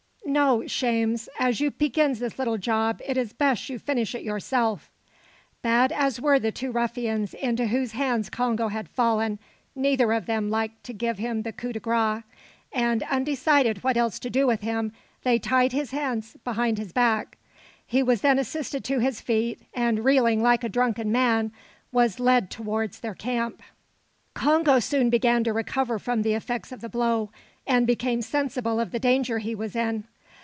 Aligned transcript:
"No 0.23 0.65
Shames; 0.65 1.27
as 1.39 1.59
you 1.59 1.71
pegins 1.71 2.19
this 2.19 2.39
little 2.39 2.57
job, 2.57 3.01
it 3.05 3.17
is 3.17 3.33
besh 3.33 3.69
you 3.69 3.77
finish 3.77 4.15
it 4.15 4.23
yourself." 4.23 4.89
Bad 5.61 5.91
as 5.91 6.21
were 6.21 6.39
the 6.39 6.53
two 6.53 6.71
ruffians 6.71 7.33
into 7.33 7.65
whose 7.67 7.91
hands 7.91 8.29
Congo 8.29 8.69
had 8.69 8.87
fallen, 8.87 9.39
neither 9.75 10.13
of 10.13 10.27
them 10.27 10.49
liked 10.49 10.85
to 10.85 10.93
give 10.93 11.17
him 11.17 11.41
the 11.41 11.51
coup 11.51 11.73
de 11.73 11.81
grace, 11.81 12.23
and, 12.71 13.03
undecided 13.11 13.83
what 13.83 13.97
else 13.97 14.19
to 14.19 14.29
do 14.29 14.47
with 14.47 14.61
him, 14.61 14.93
they 15.23 15.37
tied 15.37 15.73
his 15.73 15.91
hands 15.91 16.37
behind 16.45 16.77
his 16.77 16.93
back. 16.93 17.37
He 17.85 18.01
was 18.01 18.21
then 18.21 18.39
assisted 18.39 18.85
to 18.85 18.99
his 18.99 19.19
feet, 19.19 19.59
and, 19.73 20.05
reeling 20.05 20.41
like 20.41 20.63
a 20.63 20.69
drunken 20.69 21.11
man, 21.11 21.51
was 21.91 22.21
led 22.21 22.49
towards 22.49 23.01
their 23.01 23.15
camp. 23.15 23.61
Congo 24.33 24.79
soon 24.79 25.09
began 25.09 25.43
to 25.43 25.51
recover 25.51 25.99
from 25.99 26.21
the 26.21 26.35
effects 26.35 26.71
of 26.71 26.79
the 26.79 26.87
blow, 26.89 27.31
and 27.67 27.85
became 27.85 28.21
sensible 28.21 28.79
of 28.79 28.91
the 28.91 28.99
danger 28.99 29.39
he 29.39 29.53
was 29.53 29.75
in. 29.75 30.05